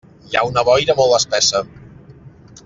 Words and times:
Hi 0.29 0.37
ha 0.37 0.41
una 0.51 0.63
boira 0.69 0.95
molt 1.01 1.19
espessa. 1.19 1.63